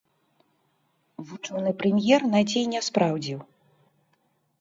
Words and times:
Вучоны 1.31 1.73
прэм'ер 1.81 2.21
надзей 2.31 2.65
не 2.73 2.81
спраўдзіў. 2.87 3.39